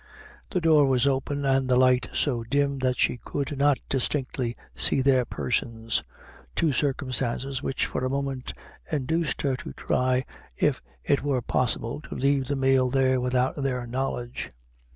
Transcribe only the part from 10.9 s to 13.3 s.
it were possible to leave the meal there